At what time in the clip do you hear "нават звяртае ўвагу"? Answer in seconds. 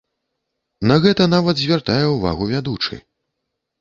1.35-2.51